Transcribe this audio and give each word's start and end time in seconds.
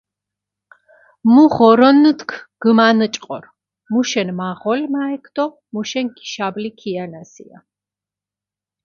მუ 1.33 1.43
ღორონთქ 1.55 2.29
გჷმანჭყორ, 2.61 3.43
მუშენ 3.91 4.29
მაღოლ 4.39 4.81
მა 4.93 5.03
ექ 5.15 5.25
დო 5.35 5.45
მუშენ 5.73 6.05
გიშაბლი 6.17 6.69
ქიანასია. 6.79 7.57